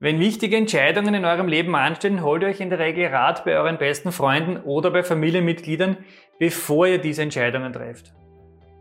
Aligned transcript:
Wenn 0.00 0.20
wichtige 0.20 0.56
Entscheidungen 0.56 1.12
in 1.12 1.24
eurem 1.24 1.48
Leben 1.48 1.74
anstehen, 1.74 2.22
holt 2.22 2.44
euch 2.44 2.60
in 2.60 2.70
der 2.70 2.78
Regel 2.78 3.06
Rat 3.06 3.44
bei 3.44 3.56
euren 3.56 3.78
besten 3.78 4.12
Freunden 4.12 4.58
oder 4.58 4.92
bei 4.92 5.02
Familienmitgliedern, 5.02 5.96
bevor 6.38 6.86
ihr 6.86 6.98
diese 6.98 7.22
Entscheidungen 7.22 7.72
trefft. 7.72 8.14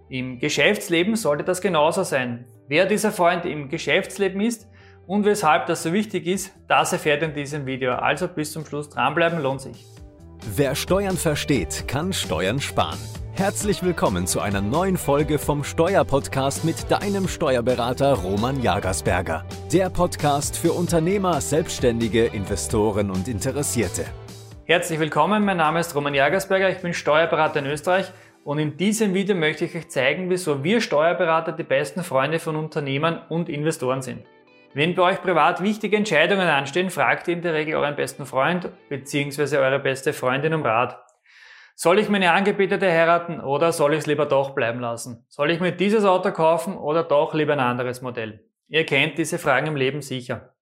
Im 0.09 0.37
Geschäftsleben 0.37 1.15
sollte 1.15 1.43
das 1.43 1.59
genauso 1.59 2.03
sein. 2.03 2.45
Wer 2.67 2.85
dieser 2.85 3.11
Freund 3.11 3.45
im 3.45 3.67
Geschäftsleben 3.67 4.41
ist 4.41 4.69
und 5.07 5.25
weshalb 5.25 5.65
das 5.65 5.81
so 5.81 5.91
wichtig 5.91 6.27
ist, 6.27 6.53
das 6.67 6.93
erfährt 6.93 7.23
in 7.23 7.33
diesem 7.33 7.65
Video. 7.65 7.93
Also 7.93 8.27
bis 8.27 8.51
zum 8.51 8.63
Schluss 8.63 8.87
dranbleiben, 8.91 9.41
lohnt 9.41 9.61
sich. 9.61 9.85
Wer 10.55 10.75
Steuern 10.75 11.17
versteht, 11.17 11.87
kann 11.87 12.13
Steuern 12.13 12.61
sparen. 12.61 12.99
Herzlich 13.37 13.83
willkommen 13.83 14.25
zu 14.25 14.39
einer 14.39 14.61
neuen 14.61 14.97
Folge 14.97 15.37
vom 15.37 15.63
Steuerpodcast 15.63 16.65
mit 16.65 16.89
deinem 16.89 17.27
Steuerberater 17.27 18.13
Roman 18.13 18.63
Jagersberger. 18.63 19.45
Der 19.71 19.91
Podcast 19.91 20.57
für 20.57 20.73
Unternehmer, 20.73 21.39
Selbstständige, 21.39 22.25
Investoren 22.25 23.11
und 23.11 23.27
Interessierte. 23.27 24.05
Herzlich 24.65 24.99
willkommen, 24.99 25.45
mein 25.45 25.57
Name 25.57 25.81
ist 25.81 25.93
Roman 25.93 26.15
Jagersberger, 26.15 26.71
ich 26.71 26.79
bin 26.79 26.95
Steuerberater 26.95 27.59
in 27.59 27.67
Österreich 27.67 28.11
und 28.43 28.57
in 28.57 28.75
diesem 28.75 29.13
Video 29.13 29.35
möchte 29.35 29.65
ich 29.65 29.75
euch 29.75 29.87
zeigen, 29.87 30.31
wieso 30.31 30.63
wir 30.63 30.81
Steuerberater 30.81 31.51
die 31.51 31.61
besten 31.61 32.03
Freunde 32.03 32.39
von 32.39 32.55
Unternehmern 32.55 33.21
und 33.29 33.49
Investoren 33.49 34.01
sind. 34.01 34.25
Wenn 34.73 34.95
bei 34.95 35.03
euch 35.03 35.21
privat 35.21 35.61
wichtige 35.61 35.95
Entscheidungen 35.95 36.47
anstehen, 36.47 36.89
fragt 36.89 37.27
ihr 37.27 37.35
in 37.35 37.43
der 37.43 37.53
Regel 37.53 37.75
euren 37.75 37.95
besten 37.95 38.25
Freund 38.25 38.67
bzw. 38.89 39.57
eure 39.57 39.77
beste 39.77 40.11
Freundin 40.11 40.55
um 40.55 40.63
Rat. 40.63 41.06
Soll 41.79 41.99
ich 41.99 42.09
meine 42.09 42.31
Angebetete 42.31 42.87
heiraten 42.87 43.39
oder 43.39 43.71
soll 43.71 43.93
ich 43.93 43.99
es 43.99 44.07
lieber 44.07 44.25
doch 44.25 44.55
bleiben 44.55 44.79
lassen? 44.79 45.23
Soll 45.27 45.51
ich 45.51 45.59
mir 45.59 45.71
dieses 45.71 46.05
Auto 46.05 46.31
kaufen 46.31 46.75
oder 46.75 47.03
doch 47.03 47.35
lieber 47.35 47.53
ein 47.53 47.59
anderes 47.59 48.01
Modell? 48.01 48.49
Ihr 48.67 48.83
kennt 48.83 49.19
diese 49.19 49.37
Fragen 49.37 49.67
im 49.67 49.75
Leben 49.75 50.01
sicher. 50.01 50.55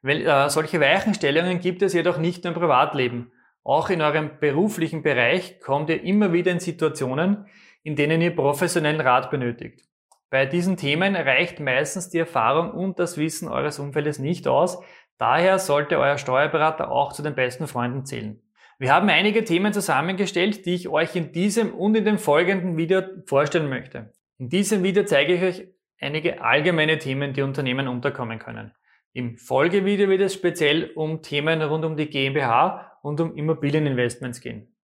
Weil, 0.00 0.26
äh, 0.26 0.48
solche 0.48 0.80
Weichenstellungen 0.80 1.60
gibt 1.60 1.82
es 1.82 1.92
jedoch 1.92 2.16
nicht 2.16 2.44
nur 2.44 2.54
im 2.54 2.58
Privatleben. 2.58 3.30
Auch 3.62 3.90
in 3.90 4.00
eurem 4.00 4.38
beruflichen 4.40 5.02
Bereich 5.02 5.60
kommt 5.60 5.90
ihr 5.90 6.02
immer 6.02 6.32
wieder 6.32 6.50
in 6.50 6.60
Situationen, 6.60 7.44
in 7.82 7.94
denen 7.94 8.22
ihr 8.22 8.34
professionellen 8.34 9.02
Rat 9.02 9.30
benötigt. 9.30 9.82
Bei 10.30 10.46
diesen 10.46 10.78
Themen 10.78 11.14
reicht 11.14 11.60
meistens 11.60 12.08
die 12.08 12.20
Erfahrung 12.20 12.70
und 12.70 12.98
das 12.98 13.18
Wissen 13.18 13.48
eures 13.48 13.78
Umfeldes 13.78 14.18
nicht 14.18 14.48
aus. 14.48 14.82
Daher 15.18 15.58
sollte 15.58 15.98
euer 15.98 16.16
Steuerberater 16.16 16.90
auch 16.90 17.12
zu 17.12 17.22
den 17.22 17.34
besten 17.34 17.66
Freunden 17.66 18.06
zählen. 18.06 18.40
Wir 18.78 18.92
haben 18.92 19.08
einige 19.08 19.42
Themen 19.42 19.72
zusammengestellt, 19.72 20.66
die 20.66 20.74
ich 20.74 20.88
euch 20.88 21.16
in 21.16 21.32
diesem 21.32 21.72
und 21.72 21.96
in 21.96 22.04
dem 22.04 22.18
folgenden 22.18 22.76
Video 22.76 23.02
vorstellen 23.24 23.70
möchte. 23.70 24.12
In 24.36 24.50
diesem 24.50 24.82
Video 24.82 25.04
zeige 25.04 25.34
ich 25.34 25.42
euch 25.42 25.68
einige 25.98 26.42
allgemeine 26.42 26.98
Themen, 26.98 27.32
die 27.32 27.40
Unternehmen 27.40 27.88
unterkommen 27.88 28.38
können. 28.38 28.72
Im 29.14 29.38
Folgevideo 29.38 30.10
wird 30.10 30.20
es 30.20 30.34
speziell 30.34 30.90
um 30.94 31.22
Themen 31.22 31.62
rund 31.62 31.86
um 31.86 31.96
die 31.96 32.10
GmbH 32.10 32.98
und 33.00 33.18
um 33.18 33.34
Immobilieninvestments 33.34 34.42
gehen. 34.42 34.76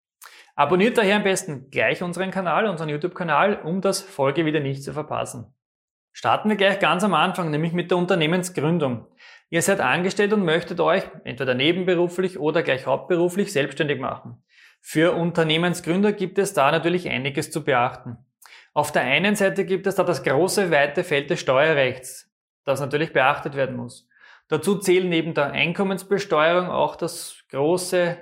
Abonniert 0.54 0.96
daher 0.96 1.16
am 1.16 1.24
besten 1.24 1.68
gleich 1.70 2.00
unseren 2.00 2.30
Kanal, 2.30 2.66
unseren 2.66 2.90
YouTube-Kanal, 2.90 3.60
um 3.62 3.80
das 3.80 4.02
Folgevideo 4.02 4.60
nicht 4.60 4.84
zu 4.84 4.92
verpassen. 4.92 5.52
Starten 6.12 6.48
wir 6.48 6.56
gleich 6.56 6.78
ganz 6.78 7.02
am 7.02 7.14
Anfang, 7.14 7.50
nämlich 7.50 7.72
mit 7.72 7.90
der 7.90 7.98
Unternehmensgründung. 7.98 9.08
Ihr 9.52 9.62
seid 9.62 9.80
angestellt 9.80 10.32
und 10.32 10.44
möchtet 10.44 10.80
euch 10.80 11.02
entweder 11.24 11.54
nebenberuflich 11.54 12.38
oder 12.38 12.62
gleich 12.62 12.86
hauptberuflich 12.86 13.52
selbstständig 13.52 14.00
machen. 14.00 14.42
Für 14.80 15.12
Unternehmensgründer 15.12 16.12
gibt 16.12 16.38
es 16.38 16.54
da 16.54 16.70
natürlich 16.70 17.08
einiges 17.08 17.50
zu 17.50 17.64
beachten. 17.64 18.16
Auf 18.72 18.92
der 18.92 19.02
einen 19.02 19.34
Seite 19.34 19.64
gibt 19.64 19.88
es 19.88 19.96
da 19.96 20.04
das 20.04 20.22
große, 20.22 20.70
weite 20.70 21.02
Feld 21.02 21.30
des 21.30 21.40
Steuerrechts, 21.40 22.32
das 22.64 22.80
natürlich 22.80 23.12
beachtet 23.12 23.56
werden 23.56 23.76
muss. 23.76 24.08
Dazu 24.46 24.78
zählen 24.78 25.08
neben 25.08 25.34
der 25.34 25.50
Einkommensbesteuerung 25.50 26.70
auch 26.70 26.94
das 26.94 27.44
große, 27.50 28.16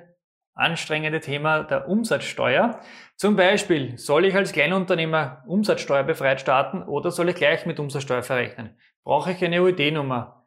anstrengende 0.54 1.20
Thema 1.20 1.62
der 1.62 1.88
Umsatzsteuer. 1.88 2.80
Zum 3.16 3.36
Beispiel, 3.36 3.96
soll 3.98 4.24
ich 4.24 4.34
als 4.34 4.52
Kleinunternehmer 4.52 5.44
umsatzsteuerbefreit 5.46 6.40
starten 6.40 6.82
oder 6.82 7.10
soll 7.10 7.28
ich 7.28 7.36
gleich 7.36 7.66
mit 7.66 7.78
Umsatzsteuer 7.78 8.22
verrechnen? 8.22 8.76
Brauche 9.04 9.32
ich 9.32 9.44
eine 9.44 9.62
UID-Nummer? 9.62 10.37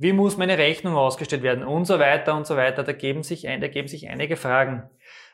Wie 0.00 0.14
muss 0.14 0.38
meine 0.38 0.56
Rechnung 0.56 0.96
ausgestellt 0.96 1.42
werden? 1.42 1.62
Und 1.62 1.84
so 1.84 1.98
weiter 1.98 2.34
und 2.34 2.46
so 2.46 2.56
weiter. 2.56 2.82
Da 2.84 2.92
geben 2.92 3.22
sich, 3.22 3.46
ein, 3.46 3.60
da 3.60 3.68
geben 3.68 3.86
sich 3.86 4.08
einige 4.08 4.36
Fragen. 4.36 4.88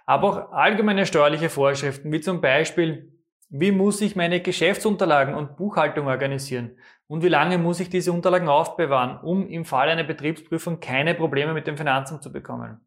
Aber 0.06 0.28
auch 0.28 0.53
allgemeine 0.53 1.06
steuerliche 1.06 1.50
Vorschriften, 1.50 2.10
wie 2.10 2.21
zum 2.21 2.41
Beispiel, 2.41 3.12
wie 3.49 3.71
muss 3.71 4.00
ich 4.00 4.16
meine 4.16 4.41
Geschäftsunterlagen 4.41 5.37
und 5.37 5.56
Buchhaltung 5.56 6.09
organisieren? 6.09 6.76
Und 7.06 7.22
wie 7.22 7.28
lange 7.28 7.59
muss 7.59 7.78
ich 7.78 7.91
diese 7.91 8.10
Unterlagen 8.10 8.49
aufbewahren, 8.49 9.21
um 9.21 9.49
im 9.49 9.65
Fall 9.65 9.88
einer 9.88 10.03
Betriebsprüfung 10.03 10.81
keine 10.81 11.15
Probleme 11.15 11.55
mit 11.55 11.69
dem 11.69 11.76
Finanzamt 11.76 12.25
zu 12.25 12.32
bekommen? 12.32 12.81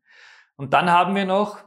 Und 0.58 0.74
dann 0.74 0.92
haben 0.92 1.16
wir 1.16 1.24
noch, 1.24 1.60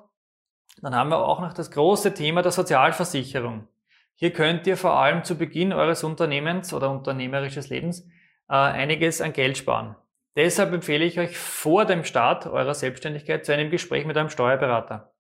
dann 0.82 0.94
haben 0.94 1.08
wir 1.08 1.26
auch 1.26 1.40
noch 1.40 1.54
das 1.54 1.70
große 1.70 2.12
Thema 2.12 2.42
der 2.42 2.52
Sozialversicherung. 2.52 3.66
Hier 4.12 4.34
könnt 4.34 4.66
ihr 4.66 4.76
vor 4.76 4.92
allem 4.92 5.24
zu 5.24 5.38
Beginn 5.38 5.72
eures 5.72 6.04
Unternehmens 6.04 6.74
oder 6.74 6.90
unternehmerisches 6.90 7.70
Lebens 7.70 8.06
äh, 8.50 8.56
einiges 8.56 9.22
an 9.22 9.32
Geld 9.32 9.56
sparen. 9.56 9.96
Deshalb 10.34 10.72
empfehle 10.72 11.04
ich 11.04 11.19
euch 11.20 11.37
vor 11.37 11.84
dem 11.84 12.04
Start 12.04 12.47
eurer 12.47 12.75
Selbstständigkeit 12.75 13.44
zu 13.44 13.53
einem 13.53 13.70
Gespräch 13.70 14.06
mit 14.06 14.16
einem 14.16 14.31
Steuerberater. 14.31 15.12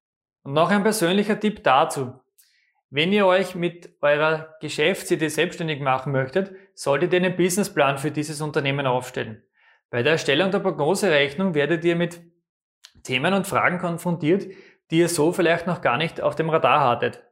Und 0.42 0.54
noch 0.54 0.70
ein 0.70 0.82
persönlicher 0.82 1.38
Tipp 1.38 1.62
dazu. 1.62 2.18
Wenn 2.88 3.12
ihr 3.12 3.26
euch 3.26 3.54
mit 3.54 3.94
eurer 4.00 4.54
Geschäftsidee 4.60 5.28
selbstständig 5.28 5.80
machen 5.80 6.12
möchtet, 6.12 6.52
solltet 6.74 7.12
ihr 7.12 7.20
einen 7.20 7.36
Businessplan 7.36 7.98
für 7.98 8.10
dieses 8.10 8.40
Unternehmen 8.40 8.86
aufstellen. 8.86 9.42
Bei 9.90 10.02
der 10.02 10.12
Erstellung 10.12 10.50
der 10.50 10.60
Prognoserechnung 10.60 11.54
werdet 11.54 11.84
ihr 11.84 11.96
mit 11.96 12.20
Themen 13.02 13.34
und 13.34 13.46
Fragen 13.46 13.78
konfrontiert, 13.78 14.46
die 14.90 14.98
ihr 14.98 15.08
so 15.08 15.32
vielleicht 15.32 15.66
noch 15.66 15.82
gar 15.82 15.96
nicht 15.96 16.20
auf 16.20 16.36
dem 16.36 16.50
Radar 16.50 16.80
hattet. 16.80 17.22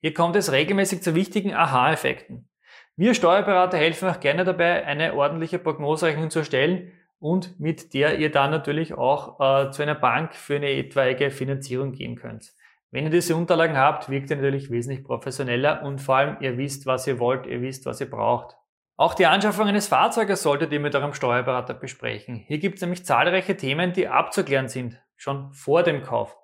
Hier 0.00 0.14
kommt 0.14 0.36
es 0.36 0.52
regelmäßig 0.52 1.02
zu 1.02 1.14
wichtigen 1.14 1.54
Aha-Effekten. 1.54 2.48
Wir 2.96 3.14
Steuerberater 3.14 3.76
helfen 3.76 4.08
auch 4.08 4.20
gerne 4.20 4.44
dabei, 4.44 4.84
eine 4.84 5.14
ordentliche 5.14 5.58
Prognoserechnung 5.58 6.30
zu 6.30 6.40
erstellen 6.40 6.92
und 7.24 7.58
mit 7.58 7.94
der 7.94 8.18
ihr 8.18 8.30
dann 8.30 8.50
natürlich 8.50 8.92
auch 8.92 9.40
äh, 9.40 9.70
zu 9.70 9.80
einer 9.80 9.94
Bank 9.94 10.34
für 10.34 10.56
eine 10.56 10.70
etwaige 10.70 11.30
Finanzierung 11.30 11.92
gehen 11.92 12.16
könnt. 12.16 12.52
Wenn 12.90 13.04
ihr 13.04 13.10
diese 13.10 13.34
Unterlagen 13.34 13.78
habt, 13.78 14.10
wirkt 14.10 14.28
ihr 14.28 14.36
natürlich 14.36 14.70
wesentlich 14.70 15.02
professioneller 15.02 15.82
und 15.84 16.02
vor 16.02 16.16
allem 16.16 16.36
ihr 16.40 16.58
wisst, 16.58 16.84
was 16.84 17.06
ihr 17.06 17.18
wollt, 17.18 17.46
ihr 17.46 17.62
wisst, 17.62 17.86
was 17.86 18.02
ihr 18.02 18.10
braucht. 18.10 18.58
Auch 18.98 19.14
die 19.14 19.24
Anschaffung 19.24 19.66
eines 19.66 19.88
Fahrzeuges 19.88 20.42
solltet 20.42 20.70
ihr 20.70 20.80
mit 20.80 20.94
eurem 20.94 21.14
Steuerberater 21.14 21.72
besprechen. 21.72 22.44
Hier 22.46 22.58
gibt 22.58 22.74
es 22.74 22.82
nämlich 22.82 23.06
zahlreiche 23.06 23.56
Themen, 23.56 23.94
die 23.94 24.06
abzuklären 24.06 24.68
sind, 24.68 25.00
schon 25.16 25.50
vor 25.54 25.82
dem 25.82 26.02
Kauf. 26.02 26.36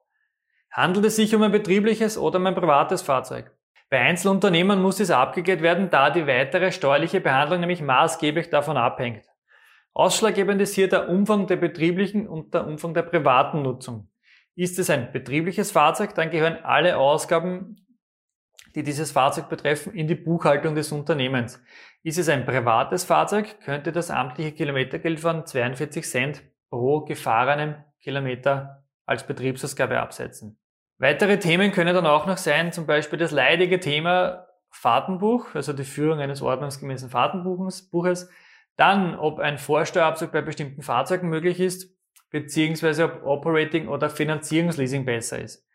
Handelt 0.70 1.04
es 1.04 1.16
sich 1.16 1.34
um 1.34 1.42
ein 1.42 1.52
betriebliches 1.52 2.16
oder 2.16 2.38
um 2.38 2.47
ein 2.47 2.54
privates 2.54 3.02
Fahrzeug? 3.02 3.54
Bei 3.91 3.98
Einzelunternehmen 3.98 4.80
muss 4.80 4.98
es 4.98 5.10
abgeklärt 5.10 5.60
werden, 5.60 5.91
da 5.91 6.08
die 6.08 6.26
weitere 6.26 6.72
steuerliche 6.72 7.20
Behandlung 7.20 7.60
nämlich 7.60 7.82
maßgeblich 7.82 8.48
davon 8.48 8.78
abhängt. 8.78 9.29
Ausschlaggebend 9.93 10.61
ist 10.62 10.75
hier 10.75 10.89
der 10.89 11.09
Umfang 11.09 11.47
der 11.47 11.56
betrieblichen 11.56 12.28
und 12.28 12.55
der 12.55 12.67
Umfang 12.67 12.95
der 12.95 13.03
privaten 13.03 13.62
Nutzung. 13.62 14.09
Ist 14.55 14.78
es 14.78 14.91
ein 14.91 15.12
betriebliches 15.12 15.73
Fahrzeug, 15.73 16.15
dann 16.15 16.31
gehören 16.31 16.59
alle 16.62 16.97
Ausgaben, 16.97 17.77
die 18.75 18.83
dieses 18.83 19.11
Fahrzeug 19.11 19.49
betreffen, 19.49 19.95
in 19.95 20.06
die 20.06 20.15
Buchhaltung 20.15 20.75
des 20.75 20.93
Unternehmens. 20.93 21.62
Ist 22.03 22.19
es 22.19 22.28
ein 22.28 22.45
privates 22.45 23.05
Fahrzeug, 23.05 23.61
könnte 23.65 23.91
das 23.91 24.11
amtliche 24.11 24.53
Kilometergeld 24.53 25.21
von 25.21 25.45
42 25.45 26.05
Cent 26.05 26.43
pro 26.69 27.01
gefahrenem 27.01 27.75
Kilometer 28.01 28.84
als 29.07 29.27
Betriebsausgabe 29.27 29.99
absetzen. 29.99 30.59
Weitere 30.99 31.39
Themen 31.39 31.72
können 31.72 31.95
dann 31.95 32.07
auch 32.07 32.27
noch 32.27 32.37
sein, 32.37 32.72
zum 32.72 32.87
Beispiel 32.87 33.19
das 33.19 33.33
leidige 33.33 33.81
Thema 33.81 34.47
Fahrtenbuch, 34.71 35.55
also 35.55 35.72
die 35.72 35.84
Führung 35.84 36.21
eines 36.21 36.43
ordnungsgemäßen 36.43 37.11
Fahrtenbuches, 37.11 38.31
dann, 38.80 39.14
ob 39.14 39.38
ein 39.38 39.58
Vorsteuerabzug 39.58 40.32
bei 40.32 40.41
bestimmten 40.41 40.82
Fahrzeugen 40.82 41.28
möglich 41.28 41.60
ist, 41.60 41.94
beziehungsweise 42.30 43.04
ob 43.04 43.24
Operating 43.24 43.88
oder 43.88 44.09
Finanzierungsleasing 44.09 45.04
besser 45.04 45.38
ist. 45.38 45.66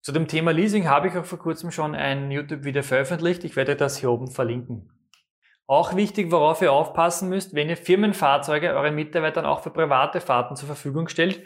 Zu 0.00 0.12
dem 0.12 0.26
Thema 0.26 0.50
Leasing 0.52 0.88
habe 0.88 1.08
ich 1.08 1.16
auch 1.16 1.24
vor 1.24 1.38
kurzem 1.38 1.70
schon 1.70 1.94
ein 1.94 2.30
YouTube-Video 2.30 2.82
veröffentlicht. 2.82 3.44
Ich 3.44 3.54
werde 3.54 3.76
das 3.76 3.98
hier 3.98 4.10
oben 4.10 4.30
verlinken. 4.30 4.90
Auch 5.66 5.94
wichtig, 5.94 6.32
worauf 6.32 6.60
ihr 6.60 6.72
aufpassen 6.72 7.28
müsst, 7.28 7.54
wenn 7.54 7.68
ihr 7.68 7.76
Firmenfahrzeuge 7.76 8.74
euren 8.74 8.94
Mitarbeitern 8.94 9.46
auch 9.46 9.60
für 9.60 9.70
private 9.70 10.20
Fahrten 10.20 10.56
zur 10.56 10.66
Verfügung 10.66 11.08
stellt 11.08 11.42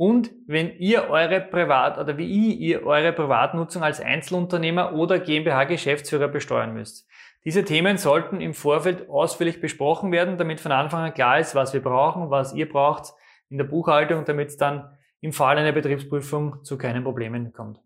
und 0.00 0.30
wenn 0.46 0.78
ihr 0.78 1.10
eure 1.10 1.42
Privat- 1.42 1.98
oder 1.98 2.16
wie 2.16 2.54
ihr 2.54 2.86
eure 2.86 3.12
Privatnutzung 3.12 3.82
als 3.82 4.00
Einzelunternehmer 4.00 4.94
oder 4.94 5.18
GmbH-Geschäftsführer 5.18 6.28
besteuern 6.28 6.72
müsst. 6.72 7.06
Diese 7.44 7.66
Themen 7.66 7.98
sollten 7.98 8.40
im 8.40 8.54
Vorfeld 8.54 9.10
ausführlich 9.10 9.60
besprochen 9.60 10.10
werden, 10.10 10.38
damit 10.38 10.58
von 10.58 10.72
Anfang 10.72 11.04
an 11.04 11.12
klar 11.12 11.38
ist, 11.38 11.54
was 11.54 11.74
wir 11.74 11.82
brauchen, 11.82 12.30
was 12.30 12.54
ihr 12.54 12.66
braucht 12.66 13.12
in 13.50 13.58
der 13.58 13.66
Buchhaltung, 13.66 14.24
damit 14.24 14.48
es 14.48 14.56
dann 14.56 14.88
im 15.20 15.34
Fall 15.34 15.58
einer 15.58 15.72
Betriebsprüfung 15.72 16.64
zu 16.64 16.78
keinen 16.78 17.04
Problemen 17.04 17.52
kommt. 17.52 17.78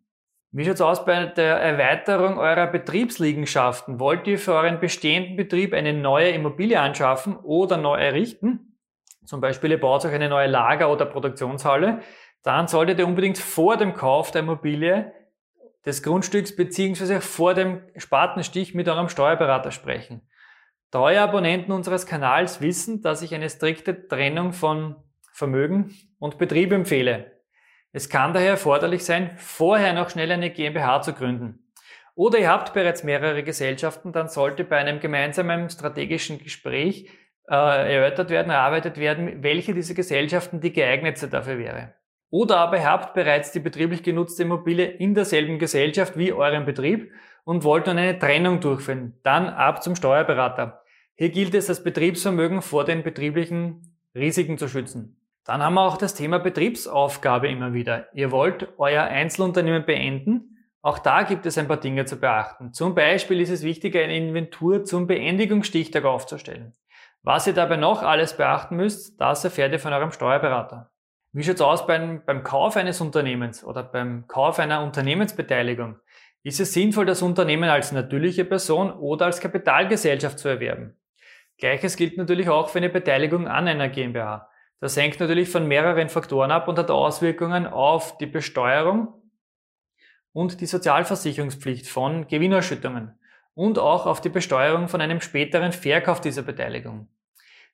Wie 0.52 0.64
schaut's 0.64 0.82
aus 0.82 1.04
bei 1.04 1.26
der 1.26 1.56
Erweiterung 1.56 2.38
eurer 2.38 2.68
Betriebsliegenschaften? 2.68 3.98
Wollt 3.98 4.28
ihr 4.28 4.38
für 4.38 4.54
euren 4.54 4.78
bestehenden 4.78 5.36
Betrieb 5.36 5.74
eine 5.74 5.92
neue 5.92 6.28
Immobilie 6.28 6.78
anschaffen 6.78 7.36
oder 7.38 7.76
neu 7.76 7.96
errichten? 7.96 8.63
Zum 9.24 9.40
Beispiel 9.40 9.70
ihr 9.70 9.80
baut 9.80 10.04
euch 10.04 10.12
eine 10.12 10.28
neue 10.28 10.46
Lager- 10.46 10.90
oder 10.90 11.06
Produktionshalle, 11.06 12.00
dann 12.42 12.68
solltet 12.68 12.98
ihr 12.98 13.06
unbedingt 13.06 13.38
vor 13.38 13.76
dem 13.76 13.94
Kauf 13.94 14.30
der 14.30 14.42
Immobilie 14.42 15.12
des 15.86 16.02
Grundstücks 16.02 16.54
beziehungsweise 16.56 17.20
vor 17.20 17.54
dem 17.54 17.82
Spatenstich 17.96 18.74
mit 18.74 18.88
eurem 18.88 19.08
Steuerberater 19.08 19.70
sprechen. 19.70 20.22
Treue 20.90 21.20
Abonnenten 21.20 21.72
unseres 21.72 22.06
Kanals 22.06 22.60
wissen, 22.60 23.02
dass 23.02 23.22
ich 23.22 23.34
eine 23.34 23.50
strikte 23.50 24.06
Trennung 24.06 24.52
von 24.52 24.96
Vermögen 25.32 25.92
und 26.18 26.38
Betrieb 26.38 26.72
empfehle. 26.72 27.32
Es 27.92 28.08
kann 28.08 28.32
daher 28.32 28.50
erforderlich 28.50 29.04
sein, 29.04 29.32
vorher 29.36 29.92
noch 29.92 30.10
schnell 30.10 30.30
eine 30.30 30.50
GmbH 30.50 31.02
zu 31.02 31.12
gründen. 31.12 31.64
Oder 32.14 32.38
ihr 32.38 32.48
habt 32.48 32.72
bereits 32.72 33.02
mehrere 33.02 33.42
Gesellschaften, 33.42 34.12
dann 34.12 34.28
sollte 34.28 34.62
bei 34.64 34.78
einem 34.78 35.00
gemeinsamen 35.00 35.68
strategischen 35.68 36.38
Gespräch 36.38 37.10
erörtert 37.46 38.30
werden, 38.30 38.50
erarbeitet 38.50 38.98
werden, 38.98 39.42
welche 39.42 39.74
dieser 39.74 39.94
Gesellschaften 39.94 40.60
die 40.60 40.72
geeignetste 40.72 41.28
dafür 41.28 41.58
wäre. 41.58 41.94
Oder 42.30 42.56
aber 42.56 42.78
ihr 42.78 42.90
habt 42.90 43.14
bereits 43.14 43.52
die 43.52 43.60
betrieblich 43.60 44.02
genutzte 44.02 44.42
Immobilie 44.42 44.86
in 44.86 45.14
derselben 45.14 45.58
Gesellschaft 45.58 46.18
wie 46.18 46.32
euren 46.32 46.64
Betrieb 46.64 47.12
und 47.44 47.62
wollt 47.62 47.86
nun 47.86 47.98
eine 47.98 48.18
Trennung 48.18 48.60
durchführen. 48.60 49.14
Dann 49.22 49.48
ab 49.48 49.82
zum 49.82 49.94
Steuerberater. 49.94 50.82
Hier 51.14 51.28
gilt 51.28 51.54
es, 51.54 51.66
das 51.66 51.84
Betriebsvermögen 51.84 52.60
vor 52.60 52.84
den 52.84 53.04
betrieblichen 53.04 53.82
Risiken 54.14 54.58
zu 54.58 54.66
schützen. 54.66 55.16
Dann 55.44 55.62
haben 55.62 55.74
wir 55.74 55.82
auch 55.82 55.98
das 55.98 56.14
Thema 56.14 56.38
Betriebsaufgabe 56.38 57.48
immer 57.48 57.72
wieder. 57.72 58.08
Ihr 58.14 58.32
wollt 58.32 58.68
euer 58.78 59.04
Einzelunternehmen 59.04 59.84
beenden. 59.84 60.56
Auch 60.80 60.98
da 60.98 61.22
gibt 61.22 61.46
es 61.46 61.56
ein 61.56 61.68
paar 61.68 61.76
Dinge 61.76 62.04
zu 62.04 62.16
beachten. 62.16 62.72
Zum 62.72 62.94
Beispiel 62.94 63.40
ist 63.40 63.50
es 63.50 63.62
wichtig, 63.62 63.94
eine 63.96 64.16
Inventur 64.16 64.84
zum 64.84 65.06
Beendigungsstichtag 65.06 66.04
aufzustellen. 66.04 66.72
Was 67.24 67.46
ihr 67.46 67.54
dabei 67.54 67.76
noch 67.76 68.02
alles 68.02 68.36
beachten 68.36 68.76
müsst, 68.76 69.18
das 69.18 69.42
erfährt 69.44 69.72
ihr 69.72 69.80
von 69.80 69.94
eurem 69.94 70.12
Steuerberater. 70.12 70.90
Wie 71.32 71.42
schaut's 71.42 71.62
aus 71.62 71.86
beim, 71.86 72.22
beim 72.26 72.44
Kauf 72.44 72.76
eines 72.76 73.00
Unternehmens 73.00 73.64
oder 73.64 73.82
beim 73.82 74.26
Kauf 74.28 74.58
einer 74.58 74.82
Unternehmensbeteiligung? 74.82 75.98
Ist 76.42 76.60
es 76.60 76.74
sinnvoll, 76.74 77.06
das 77.06 77.22
Unternehmen 77.22 77.70
als 77.70 77.92
natürliche 77.92 78.44
Person 78.44 78.92
oder 78.92 79.24
als 79.24 79.40
Kapitalgesellschaft 79.40 80.38
zu 80.38 80.48
erwerben? 80.48 80.98
Gleiches 81.56 81.96
gilt 81.96 82.18
natürlich 82.18 82.50
auch 82.50 82.68
für 82.68 82.76
eine 82.76 82.90
Beteiligung 82.90 83.48
an 83.48 83.68
einer 83.68 83.88
GmbH. 83.88 84.50
Das 84.78 84.94
hängt 84.98 85.18
natürlich 85.18 85.48
von 85.48 85.66
mehreren 85.66 86.10
Faktoren 86.10 86.50
ab 86.50 86.68
und 86.68 86.78
hat 86.78 86.90
Auswirkungen 86.90 87.66
auf 87.66 88.18
die 88.18 88.26
Besteuerung 88.26 89.14
und 90.34 90.60
die 90.60 90.66
Sozialversicherungspflicht 90.66 91.88
von 91.88 92.26
Gewinnausschüttungen 92.26 93.18
und 93.54 93.78
auch 93.78 94.06
auf 94.06 94.20
die 94.20 94.28
Besteuerung 94.28 94.88
von 94.88 95.00
einem 95.00 95.20
späteren 95.20 95.72
Verkauf 95.72 96.20
dieser 96.20 96.42
Beteiligung. 96.42 97.08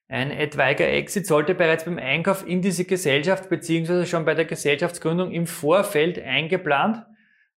Ein 0.07 0.31
etwaiger 0.31 0.87
Exit 0.87 1.25
sollte 1.25 1.55
bereits 1.55 1.85
beim 1.85 1.97
Einkauf 1.97 2.45
in 2.45 2.61
diese 2.61 2.85
Gesellschaft 2.85 3.49
bzw. 3.49 4.05
schon 4.05 4.25
bei 4.25 4.33
der 4.33 4.45
Gesellschaftsgründung 4.45 5.31
im 5.31 5.47
Vorfeld 5.47 6.21
eingeplant 6.21 7.05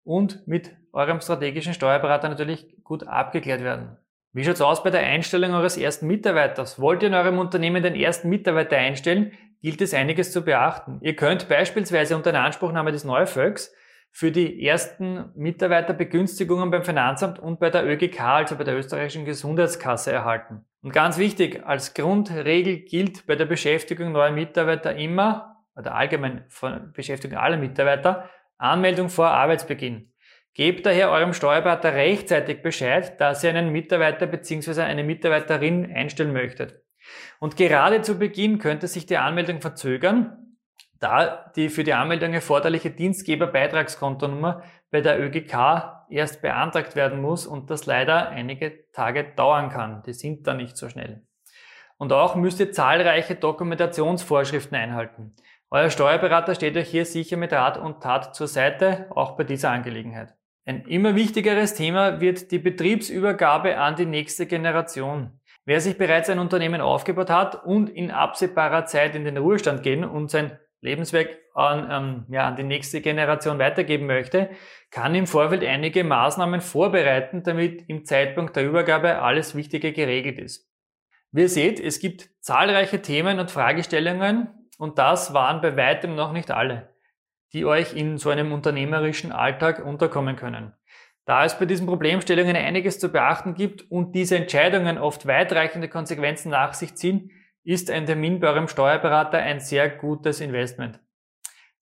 und 0.03 0.47
mit 0.47 0.71
eurem 0.91 1.19
strategischen 1.19 1.73
Steuerberater 1.73 2.29
natürlich 2.29 2.83
gut 2.83 3.07
abgeklärt 3.07 3.63
werden. 3.63 3.97
Wie 4.33 4.43
schaut's 4.43 4.61
aus 4.61 4.83
bei 4.83 4.89
der 4.89 5.01
Einstellung 5.01 5.53
eures 5.53 5.77
ersten 5.77 6.07
Mitarbeiters? 6.07 6.79
Wollt 6.79 7.01
ihr 7.01 7.09
in 7.09 7.13
eurem 7.13 7.39
Unternehmen 7.39 7.83
den 7.83 7.95
ersten 7.95 8.29
Mitarbeiter 8.29 8.77
einstellen, 8.77 9.31
gilt 9.61 9.81
es 9.81 9.93
einiges 9.93 10.31
zu 10.31 10.43
beachten. 10.43 10.99
Ihr 11.01 11.15
könnt 11.15 11.49
beispielsweise 11.49 12.15
unter 12.15 12.31
Inanspruchnahme 12.31 12.91
des 12.91 13.03
Neufölks 13.03 13.73
für 14.15 14.31
die 14.31 14.63
ersten 14.63 15.31
Mitarbeiter 15.33 15.93
Begünstigungen 15.93 16.69
beim 16.69 16.83
Finanzamt 16.83 17.39
und 17.39 17.59
bei 17.59 17.71
der 17.71 17.83
ÖGK, 17.83 18.21
also 18.21 18.55
bei 18.55 18.63
der 18.63 18.77
österreichischen 18.77 19.25
Gesundheitskasse, 19.25 20.11
erhalten. 20.11 20.63
Und 20.83 20.93
ganz 20.93 21.17
wichtig, 21.17 21.65
als 21.65 21.95
Grundregel 21.95 22.81
gilt 22.81 23.25
bei 23.25 23.35
der 23.35 23.47
Beschäftigung 23.47 24.11
neuer 24.11 24.29
Mitarbeiter 24.29 24.95
immer, 24.95 25.57
oder 25.75 25.95
allgemein 25.95 26.45
von 26.47 26.93
Beschäftigung 26.93 27.39
aller 27.39 27.57
Mitarbeiter, 27.57 28.29
Anmeldung 28.59 29.09
vor 29.09 29.29
Arbeitsbeginn. 29.29 30.13
Gebt 30.53 30.85
daher 30.85 31.09
eurem 31.09 31.33
Steuerberater 31.33 31.95
rechtzeitig 31.95 32.61
Bescheid, 32.61 33.19
dass 33.19 33.43
ihr 33.43 33.49
einen 33.49 33.71
Mitarbeiter 33.71 34.27
bzw. 34.27 34.81
eine 34.81 35.03
Mitarbeiterin 35.03 35.91
einstellen 35.91 36.33
möchtet. 36.33 36.83
Und 37.39 37.57
gerade 37.57 38.03
zu 38.03 38.19
Beginn 38.19 38.59
könnte 38.59 38.87
sich 38.87 39.07
die 39.07 39.17
Anmeldung 39.17 39.59
verzögern, 39.59 40.42
da 40.99 41.51
die 41.55 41.69
für 41.69 41.83
die 41.83 41.93
Anmeldung 41.93 42.33
erforderliche 42.33 42.89
Dienstgeberbeitragskontonummer 42.89 44.63
bei 44.91 45.01
der 45.01 45.19
ÖGK 45.19 46.05
erst 46.09 46.41
beantragt 46.41 46.95
werden 46.95 47.21
muss 47.21 47.45
und 47.45 47.69
das 47.69 47.85
leider 47.85 48.29
einige 48.29 48.89
Tage 48.91 49.23
dauern 49.23 49.69
kann. 49.69 50.03
Die 50.03 50.13
sind 50.13 50.47
da 50.47 50.53
nicht 50.53 50.77
so 50.77 50.89
schnell. 50.89 51.23
Und 51.97 52.13
auch 52.13 52.35
müsst 52.35 52.59
ihr 52.59 52.71
zahlreiche 52.71 53.35
Dokumentationsvorschriften 53.35 54.75
einhalten. 54.77 55.35
Euer 55.69 55.89
Steuerberater 55.89 56.53
steht 56.53 56.77
euch 56.77 56.89
hier 56.89 57.05
sicher 57.05 57.37
mit 57.37 57.51
Rat 57.51 57.77
und 57.77 58.01
Tat 58.01 58.35
zur 58.35 58.47
Seite, 58.47 59.07
auch 59.09 59.35
bei 59.35 59.43
dieser 59.43 59.71
Angelegenheit. 59.71 60.35
Ein 60.65 60.85
immer 60.85 61.15
wichtigeres 61.15 61.73
Thema 61.73 62.21
wird 62.21 62.51
die 62.51 62.59
Betriebsübergabe 62.59 63.77
an 63.77 63.95
die 63.95 64.05
nächste 64.05 64.45
Generation. 64.45 65.39
Wer 65.65 65.81
sich 65.81 65.97
bereits 65.97 66.29
ein 66.29 66.39
Unternehmen 66.39 66.79
aufgebaut 66.79 67.29
hat 67.29 67.65
und 67.65 67.89
in 67.89 68.11
absehbarer 68.11 68.85
Zeit 68.85 69.15
in 69.15 69.25
den 69.25 69.37
Ruhestand 69.37 69.81
gehen 69.81 70.03
und 70.03 70.29
sein 70.29 70.59
Lebenswerk 70.83 71.39
an, 71.53 71.87
ähm, 71.89 72.25
ja, 72.33 72.47
an 72.47 72.57
die 72.57 72.63
nächste 72.63 72.99
Generation 72.99 73.57
weitergeben 73.57 74.05
möchte, 74.05 74.49
kann 74.91 75.15
im 75.15 75.27
Vorfeld 75.27 75.63
einige 75.63 76.03
Maßnahmen 76.03 76.59
vorbereiten, 76.59 77.41
damit 77.43 77.85
im 77.87 78.05
Zeitpunkt 78.05 78.55
der 78.55 78.65
Übergabe 78.65 79.21
alles 79.21 79.55
Wichtige 79.55 79.93
geregelt 79.93 80.39
ist. 80.39 80.69
Wie 81.31 81.41
ihr 81.41 81.49
seht, 81.49 81.79
es 81.79 81.99
gibt 81.99 82.29
zahlreiche 82.41 83.01
Themen 83.01 83.39
und 83.39 83.49
Fragestellungen 83.49 84.49
und 84.77 84.99
das 84.99 85.33
waren 85.33 85.61
bei 85.61 85.75
weitem 85.77 86.15
noch 86.15 86.33
nicht 86.33 86.51
alle, 86.51 86.93
die 87.53 87.65
euch 87.65 87.95
in 87.95 88.17
so 88.17 88.29
einem 88.29 88.51
unternehmerischen 88.51 89.31
Alltag 89.31 89.83
unterkommen 89.85 90.35
können. 90.35 90.73
Da 91.25 91.45
es 91.45 91.57
bei 91.57 91.65
diesen 91.65 91.87
Problemstellungen 91.87 92.57
einiges 92.57 92.99
zu 92.99 93.07
beachten 93.09 93.53
gibt 93.53 93.89
und 93.89 94.13
diese 94.13 94.35
Entscheidungen 94.35 94.97
oft 94.97 95.25
weitreichende 95.25 95.87
Konsequenzen 95.87 96.49
nach 96.49 96.73
sich 96.73 96.95
ziehen, 96.95 97.31
ist 97.63 97.89
ein 97.89 98.05
Termin 98.05 98.39
bei 98.39 98.47
eurem 98.47 98.67
Steuerberater 98.67 99.37
ein 99.37 99.59
sehr 99.59 99.89
gutes 99.89 100.41
Investment. 100.41 100.99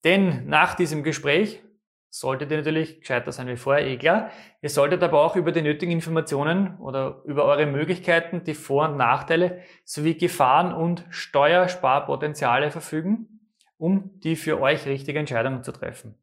Denn 0.04 0.46
nach 0.46 0.74
diesem 0.74 1.02
Gespräch 1.02 1.62
solltet 2.10 2.50
ihr 2.50 2.58
natürlich 2.58 3.00
gescheiter 3.00 3.32
sein 3.32 3.46
wie 3.46 3.56
vorher, 3.56 3.86
eh 3.86 3.96
klar. 3.96 4.30
Ihr 4.60 4.68
solltet 4.68 5.02
aber 5.02 5.22
auch 5.22 5.34
über 5.34 5.50
die 5.50 5.62
nötigen 5.62 5.92
Informationen 5.92 6.76
oder 6.78 7.22
über 7.24 7.44
eure 7.46 7.64
Möglichkeiten, 7.64 8.44
die 8.44 8.54
Vor- 8.54 8.90
und 8.90 8.98
Nachteile 8.98 9.62
sowie 9.84 10.14
Gefahren 10.14 10.74
und 10.74 11.06
Steuersparpotenziale 11.08 12.70
verfügen, 12.70 13.40
um 13.78 14.20
die 14.20 14.36
für 14.36 14.60
euch 14.60 14.84
richtige 14.84 15.18
Entscheidungen 15.18 15.64
zu 15.64 15.72
treffen. 15.72 16.18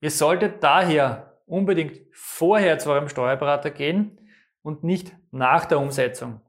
Ihr 0.00 0.12
solltet 0.12 0.62
daher 0.62 1.40
unbedingt 1.46 1.98
vorher 2.12 2.78
zu 2.78 2.90
eurem 2.90 3.08
Steuerberater 3.08 3.70
gehen 3.70 4.20
und 4.62 4.84
nicht 4.84 5.12
nach 5.32 5.64
der 5.64 5.80
Umsetzung. 5.80 6.40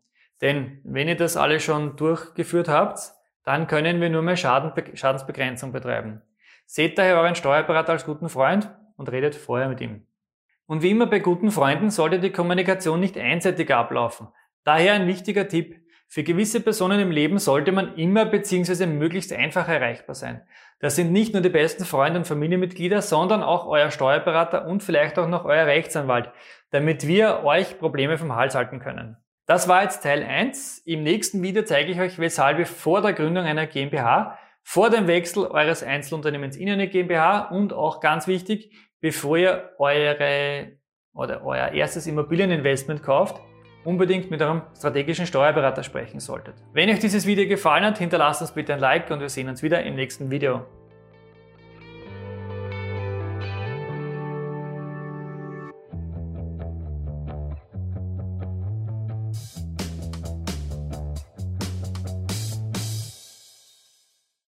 Denn 0.41 0.79
wenn 0.84 1.08
ihr 1.08 1.17
das 1.17 1.38
alles 1.38 1.63
schon 1.63 1.96
durchgeführt 1.96 2.69
habt, 2.69 3.00
dann 3.43 3.67
können 3.67 4.00
wir 4.00 4.10
nur 4.10 4.22
mehr 4.22 4.38
Schaden, 4.38 4.72
Schadensbegrenzung 4.96 5.72
betreiben. 5.72 6.22
Seht 6.65 6.98
daher 6.98 7.17
euren 7.17 7.36
Steuerberater 7.36 7.93
als 7.93 8.05
guten 8.05 8.29
Freund 8.29 8.69
und 8.96 9.12
redet 9.12 9.36
vorher 9.36 9.69
mit 9.69 9.81
ihm. 9.81 10.05
Und 10.67 10.84
wie 10.84 10.91
immer 10.91 11.08
bei 11.08 11.19
guten 11.19 11.50
Freunden 11.50 11.89
sollte 11.89 12.19
die 12.19 12.31
Kommunikation 12.31 13.00
nicht 13.00 13.17
einseitig 13.17 13.74
ablaufen. 13.74 14.27
Daher 14.63 14.93
ein 14.93 15.08
wichtiger 15.08 15.48
Tipp. 15.48 15.81
Für 16.08 16.24
gewisse 16.24 16.62
Personen 16.62 17.00
im 17.00 17.12
Leben 17.12 17.39
sollte 17.39 17.72
man 17.72 17.96
immer 17.96 18.25
bzw. 18.25 18.86
möglichst 18.86 19.34
einfach 19.34 19.67
erreichbar 19.67 20.15
sein. 20.15 20.41
Das 20.79 20.96
sind 20.96 21.12
nicht 21.12 21.34
nur 21.34 21.41
die 21.41 21.50
besten 21.50 21.86
Freunde 21.86 22.19
und 22.19 22.25
Familienmitglieder, 22.25 23.01
sondern 23.01 23.41
auch 23.41 23.65
euer 23.65 23.89
Steuerberater 23.89 24.67
und 24.67 24.84
vielleicht 24.84 25.17
auch 25.17 25.27
noch 25.27 25.46
euer 25.46 25.65
Rechtsanwalt, 25.65 26.31
damit 26.72 27.08
wir 27.08 27.43
euch 27.43 27.79
Probleme 27.79 28.17
vom 28.17 28.36
Hals 28.36 28.53
halten 28.53 28.79
können. 28.79 29.17
Das 29.49 29.67
war 29.67 29.81
jetzt 29.81 30.03
Teil 30.03 30.21
1. 30.21 30.83
Im 30.85 31.01
nächsten 31.01 31.41
Video 31.41 31.63
zeige 31.63 31.91
ich 31.91 31.99
euch, 31.99 32.19
weshalb 32.19 32.59
ihr 32.59 32.67
vor 32.67 33.01
der 33.01 33.13
Gründung 33.13 33.45
einer 33.45 33.65
GmbH, 33.65 34.37
vor 34.61 34.91
dem 34.91 35.07
Wechsel 35.07 35.47
eures 35.47 35.81
Einzelunternehmens 35.81 36.55
in 36.55 36.69
eine 36.69 36.87
GmbH 36.87 37.47
und 37.47 37.73
auch 37.73 37.99
ganz 37.99 38.27
wichtig, 38.27 38.71
bevor 39.01 39.39
ihr 39.39 39.71
eure 39.79 40.73
oder 41.15 41.43
euer 41.43 41.69
erstes 41.69 42.05
Immobilieninvestment 42.05 43.01
kauft, 43.01 43.41
unbedingt 43.83 44.29
mit 44.29 44.39
eurem 44.39 44.61
strategischen 44.77 45.25
Steuerberater 45.25 45.81
sprechen 45.81 46.19
solltet. 46.19 46.53
Wenn 46.73 46.87
euch 46.91 46.99
dieses 46.99 47.25
Video 47.25 47.47
gefallen 47.47 47.85
hat, 47.85 47.97
hinterlasst 47.97 48.41
uns 48.41 48.51
bitte 48.51 48.75
ein 48.75 48.79
Like 48.79 49.09
und 49.09 49.19
wir 49.19 49.29
sehen 49.29 49.49
uns 49.49 49.63
wieder 49.63 49.81
im 49.81 49.95
nächsten 49.95 50.29
Video. 50.29 50.67